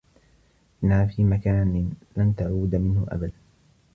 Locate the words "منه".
2.75-3.05